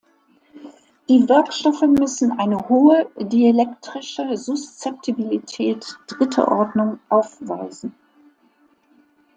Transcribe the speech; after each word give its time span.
Die 1.09 1.29
Werkstoffe 1.29 1.83
müssen 1.83 2.31
eine 2.39 2.57
hohe 2.69 3.07
dielektrische 3.19 4.35
Suszeptibilität 4.35 5.95
dritter 6.07 6.47
Ordnung 6.47 6.97
aufweisen. 7.09 7.93